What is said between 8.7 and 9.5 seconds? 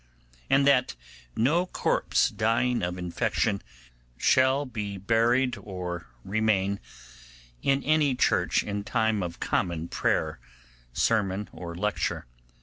time of